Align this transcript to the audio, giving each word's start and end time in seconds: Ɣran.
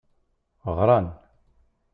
Ɣran. 0.77 1.07